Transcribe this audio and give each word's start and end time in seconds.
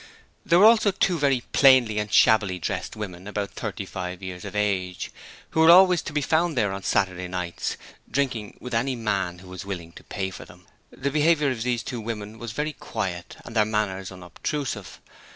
There 0.43 0.57
were 0.57 0.65
also 0.65 0.89
two 0.89 1.19
very 1.19 1.41
plainly 1.53 1.99
and 1.99 2.11
shabbily 2.11 2.57
dressed 2.57 2.95
women 2.95 3.27
about 3.27 3.51
thirty 3.51 3.85
five 3.85 4.23
years 4.23 4.43
of 4.43 4.55
age, 4.55 5.11
who 5.51 5.59
were 5.59 5.69
always 5.69 6.01
to 6.01 6.11
be 6.11 6.21
found 6.23 6.57
there 6.57 6.73
on 6.73 6.81
Saturday 6.81 7.27
nights, 7.27 7.77
drinking 8.09 8.57
with 8.59 8.73
any 8.73 8.95
man 8.95 9.37
who 9.37 9.47
was 9.47 9.63
willing 9.63 9.91
to 9.91 10.03
pay 10.03 10.31
for 10.31 10.43
them. 10.43 10.65
The 10.89 11.11
behaviour 11.11 11.51
of 11.51 11.61
these 11.61 11.83
two 11.83 12.01
women 12.01 12.39
was 12.39 12.51
very 12.51 12.73
quiet 12.73 13.37
and 13.45 13.55
their 13.55 13.63
manners 13.63 14.11
unobtrusive. 14.11 14.99